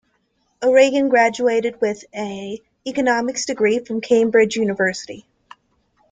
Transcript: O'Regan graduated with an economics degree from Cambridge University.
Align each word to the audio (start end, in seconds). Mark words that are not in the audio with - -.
O'Regan 0.63 1.09
graduated 1.09 1.79
with 1.79 2.03
an 2.11 2.57
economics 2.87 3.45
degree 3.45 3.77
from 3.77 4.01
Cambridge 4.01 4.55
University. 4.55 5.27